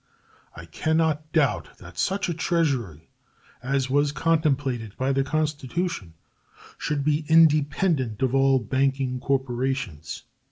I 0.55 0.65
can 0.65 0.97
not 0.97 1.31
doubt 1.31 1.77
that 1.77 1.95
such 1.95 2.27
a 2.27 2.33
treasury 2.33 3.11
as 3.61 3.87
was 3.87 4.11
contemplated 4.11 4.97
by 4.97 5.11
the 5.13 5.23
Constitution 5.23 6.15
should 6.75 7.03
be 7.03 7.23
independent 7.27 8.23
of 8.23 8.33
all 8.33 8.57
banking 8.57 9.19
corporations. 9.19 10.23